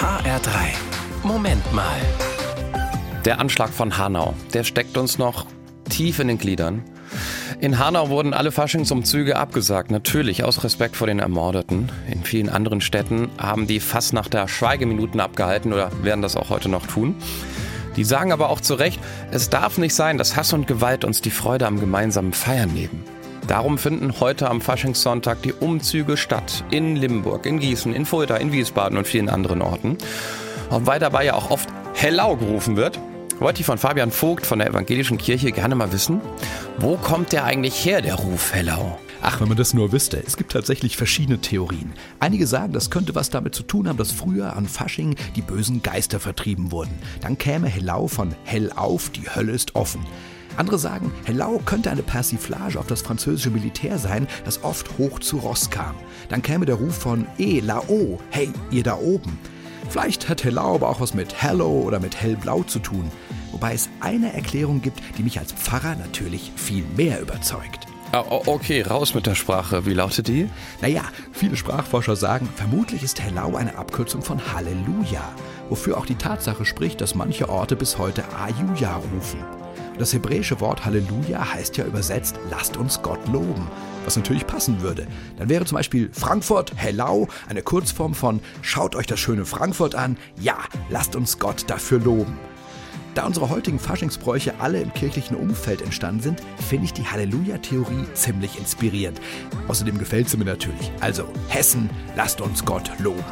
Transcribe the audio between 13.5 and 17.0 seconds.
die Fastnachter Schweigeminuten abgehalten oder werden das auch heute noch